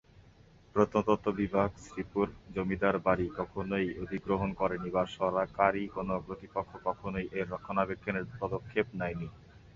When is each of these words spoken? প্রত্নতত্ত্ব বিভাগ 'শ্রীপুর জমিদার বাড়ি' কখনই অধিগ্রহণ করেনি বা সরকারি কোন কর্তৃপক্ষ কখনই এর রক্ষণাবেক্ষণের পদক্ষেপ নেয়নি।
প্রত্নতত্ত্ব 0.75 1.27
বিভাগ 1.39 1.69
'শ্রীপুর 1.77 2.25
জমিদার 2.55 2.95
বাড়ি' 3.05 3.35
কখনই 3.39 3.87
অধিগ্রহণ 4.03 4.49
করেনি 4.59 4.89
বা 4.95 5.03
সরকারি 5.17 5.83
কোন 5.95 6.09
কর্তৃপক্ষ 6.19 6.71
কখনই 6.87 7.25
এর 7.39 7.47
রক্ষণাবেক্ষণের 7.53 8.25
পদক্ষেপ 8.39 8.87
নেয়নি। 8.99 9.27